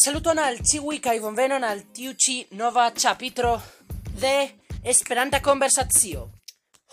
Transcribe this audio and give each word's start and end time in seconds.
Saluton 0.00 0.38
al 0.40 0.54
tiui 0.64 0.96
kai 1.04 1.18
bonvenon 1.20 1.60
al 1.60 1.82
tiu 1.92 2.14
nova 2.56 2.90
de 4.16 4.50
Esperanta 4.82 5.42
conversazio. 5.42 6.30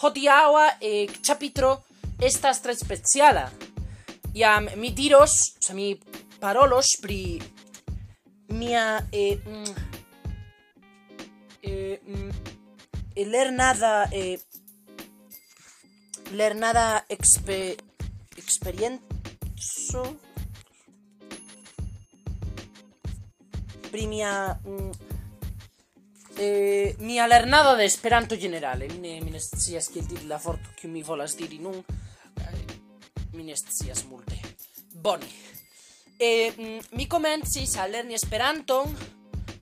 Hodiaŭa 0.01 0.77
e 0.81 1.07
chapitro 1.23 1.85
estas 2.19 2.59
tre 2.59 2.75
speciala. 2.75 3.49
Iam 4.35 4.67
mi 4.75 4.91
diros, 4.91 5.55
sa 5.57 5.73
mi 5.73 5.95
parolos 6.41 6.97
pri 6.99 7.39
mia 8.49 9.07
e 9.09 9.37
mm, 9.37 9.75
e, 11.61 12.01
mm, 12.03 12.31
lernada 13.23 14.09
e 14.11 14.37
lernada 16.31 17.05
expe 17.07 17.77
experienzo 18.35 20.26
pri 23.87 24.07
mia 24.07 24.53
mm, 24.53 24.91
eh, 26.37 26.95
mia 26.99 27.27
lernado 27.27 27.75
de 27.75 27.85
Esperanto 27.85 28.37
generale. 28.37 28.87
Mi 28.87 28.99
ne 28.99 29.21
mi 29.21 29.31
ne 29.31 29.39
scias 29.39 29.89
kiel 29.89 30.05
diri 30.05 30.27
la 30.27 30.37
vorto 30.37 30.69
kiu 30.75 30.89
mi 30.89 31.03
volas 31.03 31.35
diri 31.35 31.59
nun. 31.59 31.77
Eh, 31.77 32.65
mi 33.33 33.43
ne 33.43 33.55
scias 33.55 34.03
multe. 34.03 34.39
Bone. 34.93 35.25
Eh, 36.17 36.81
mi 36.91 37.07
komencis 37.07 37.77
a 37.77 37.87
lerni 37.87 38.13
Esperanton 38.13 38.95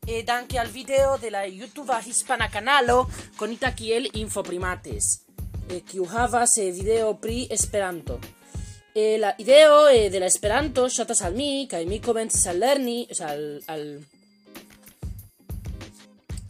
e 0.05 0.23
danke 0.23 0.59
al 0.59 0.69
video 0.69 1.17
de 1.17 1.29
la 1.29 1.45
YouTube 1.45 1.91
hispana 2.05 2.49
canalo 2.49 3.09
conita 3.35 3.73
kiel 3.73 4.07
Infoprimates 4.13 5.25
e 5.67 5.75
eh, 5.75 5.83
kiu 5.83 6.05
havas 6.05 6.57
eh, 6.57 6.71
video 6.71 7.17
pri 7.17 7.47
Esperanto. 7.49 8.19
e 8.97 9.17
la 9.17 9.35
ideo 9.37 9.89
eh, 9.89 10.09
de 10.09 10.19
la 10.19 10.25
Esperanto 10.25 10.87
ŝatas 10.87 11.21
al 11.27 11.33
mi 11.35 11.67
kaj 11.67 11.81
mi 11.85 11.99
komencis 11.99 12.45
al 12.47 12.61
lerni, 12.63 13.01
o 13.11 13.15
sea, 13.17 13.33
al, 13.33 13.59
al 13.67 13.81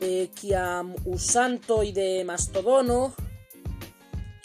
eh, 0.00 0.28
kiam 0.34 0.94
usantoj 1.06 1.92
de 1.92 2.24
Mastodono 2.24 3.12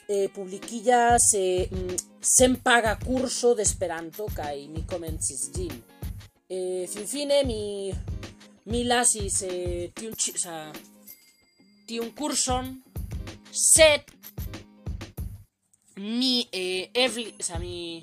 eh, 0.07 0.29
publiquillas 0.35 1.33
eh, 1.37 1.67
mm, 1.71 1.95
sen 2.21 2.55
paga 2.63 2.97
curso 2.99 3.53
de 3.55 3.63
Esperanto 3.63 4.27
kaj 4.35 4.67
mi 4.67 4.85
komencis 4.87 5.49
ĝin. 5.55 5.75
Eh, 6.49 6.87
finfine 6.87 7.43
mi 7.45 7.93
mi 8.65 8.83
lasis 8.87 9.41
eh, 9.43 9.91
tiun, 9.95 10.13
o 10.13 10.37
sea, 10.37 10.71
tiun 11.85 12.11
mi 15.97 16.47
eh, 16.51 16.89
evli, 16.93 17.33
o 17.39 17.43
sea, 17.43 17.59
mi 17.59 18.01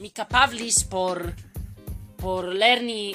mi 0.00 0.10
capablis 0.10 0.84
por 0.84 1.32
por 2.16 2.44
lerni 2.54 3.14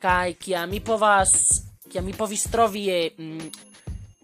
Kai 0.00 0.34
kia 0.40 0.64
mi 0.66 0.80
povas 0.80 1.32
kia 1.90 2.00
mi 2.00 2.12
povis 2.12 2.48
trovi 2.48 2.88
e, 2.88 3.14
mm, 3.18 3.48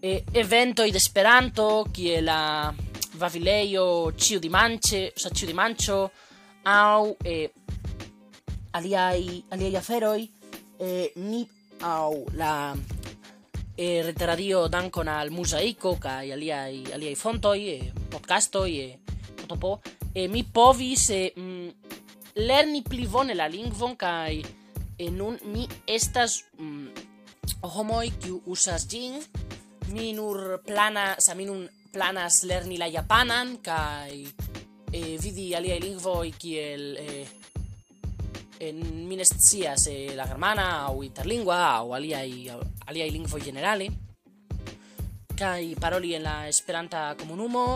e 0.01 0.23
evento 0.31 0.83
de 0.83 0.97
Esperanto 0.97 1.85
kie 1.91 2.21
la 2.21 2.73
di 4.39 4.49
manche 4.49 5.13
o 5.13 5.19
sa 5.19 5.29
di 5.29 5.53
mancho 5.53 6.11
au 6.63 7.15
e, 7.21 7.53
aliai 8.71 9.43
aliai 9.49 9.75
aferoi 9.75 10.31
e, 10.77 11.11
ni 11.15 11.47
au 11.81 12.25
la 12.33 12.75
e, 13.75 14.01
retradio 14.01 14.67
dankon 14.67 15.07
al 15.07 15.29
musaico 15.29 15.97
kai 15.97 16.31
aliai 16.31 16.85
aliai 16.93 17.15
fontoi 17.15 17.69
e, 17.69 17.93
podcasto 18.09 18.65
e 18.65 18.99
topo 19.45 19.81
e 20.13 20.27
mi 20.27 20.43
povis 20.43 21.09
e, 21.09 21.33
mm, 21.37 21.69
lerni 22.33 22.81
pli 22.81 23.07
bone 23.07 23.33
la 23.33 23.47
lingvon 23.47 23.95
kaj 23.95 24.43
e 24.97 25.09
nun 25.11 25.37
mi 25.53 25.67
estas 25.87 26.43
mm, 26.59 26.87
homoj 27.61 28.09
kiu 28.21 28.41
usas 28.45 28.87
ĝin 28.89 29.21
mi 29.93 30.13
nur 30.13 30.59
plana 30.65 31.15
sa 31.19 31.35
mi 31.35 31.45
nun 31.45 31.67
planas 31.93 32.43
lerni 32.43 32.77
la 32.77 32.87
japanan 32.87 33.57
kaj 33.63 34.13
e, 34.93 35.01
vidi 35.23 35.53
aliaj 35.55 35.79
lingvoj 35.79 36.31
kiel 36.41 36.83
e, 36.97 37.25
en 38.67 38.81
mi 39.07 39.15
ne 39.15 39.25
scias 39.25 39.87
e, 39.87 40.15
la 40.17 40.25
germana 40.27 40.67
aŭ 40.89 41.03
interlingua 41.05 41.59
aŭ 41.77 41.93
aliaj 41.99 42.31
aliaj 42.89 43.09
lingvoj 43.15 43.41
generale 43.45 43.89
kaj 45.37 45.75
paroli 45.81 46.15
en 46.17 46.23
la 46.25 46.37
esperanta 46.49 47.13
komunumo 47.19 47.67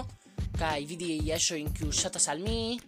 kaj 0.58 0.80
vidi 0.90 1.20
ĵojn 1.48 1.74
kiu 1.74 1.92
ŝatas 1.94 2.28
al 2.34 2.40
mi 2.40 2.80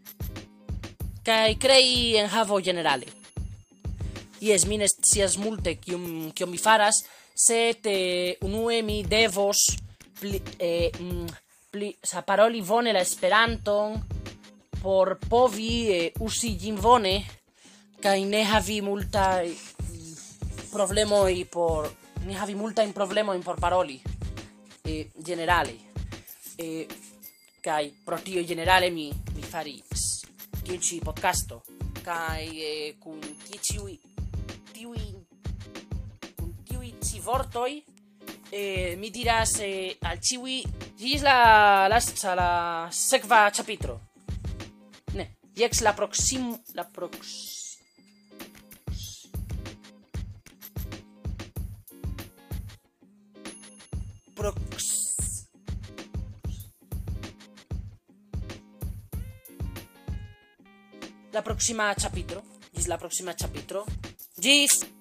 kai 1.24 1.56
crei 1.56 2.18
en 2.20 2.28
havo 2.28 2.60
generale. 2.60 3.23
Ies, 4.44 4.66
mi 4.68 4.76
ne 4.76 4.90
scias 4.92 5.38
multe 5.40 5.78
kiom 5.80 6.34
kiom 6.36 6.50
mi 6.52 6.58
faras, 6.60 7.04
set 7.34 7.88
eh, 7.88 8.36
unue 8.44 8.82
mi 8.84 8.98
devos 9.08 9.70
pli, 10.20 10.42
eh, 10.60 10.92
mm, 11.00 11.30
pli 11.72 11.94
sa 12.04 12.26
paroli 12.28 12.60
vone 12.60 12.92
la 12.92 13.00
Esperanton 13.00 13.96
por 14.82 15.16
povi 15.18 15.88
eh, 15.96 16.12
usi 16.20 16.58
gin 16.60 16.76
vone, 16.76 17.16
kai 18.04 18.26
ne 18.28 18.44
havi 18.44 18.82
multaj 18.84 19.48
eh, 19.48 19.58
problemoj 20.74 21.46
por 21.48 21.88
ne 22.26 22.36
havi 22.36 22.56
problemo 22.94 23.34
en 23.34 23.42
por 23.42 23.60
paroli 23.60 24.02
eh, 24.84 25.10
generale. 25.24 25.78
Eh, 26.58 26.88
kai 27.64 27.94
pro 28.04 28.20
tio 28.20 28.44
generale 28.44 28.90
mi 28.90 29.08
mi 29.36 29.42
faris 29.42 30.26
tiu 30.64 30.78
ci 30.80 31.00
podcasto 31.00 31.64
kai 32.04 32.48
eh, 32.60 32.96
kun 33.00 33.22
tiu 33.62 33.88
eh, 38.52 38.96
mi 38.98 39.10
diras 39.10 39.60
eh, 39.60 39.98
al 40.02 40.20
ciui 40.20 40.64
gis 40.98 41.22
la 41.22 41.88
la 41.88 42.00
la 42.36 42.88
sekva 42.92 43.50
chapitro 43.52 44.00
ne 45.14 45.38
jex 45.56 45.82
la 45.82 45.94
proxim 45.94 46.52
la 46.74 46.84
prox 46.84 47.18
prox 54.36 54.84
la 61.34 61.42
próxima 61.42 61.94
chapitro. 61.96 62.44
Gis 62.72 62.88
la 62.88 62.98
próxima 62.98 63.36
chapitro. 63.36 63.86
Gis! 64.38 64.93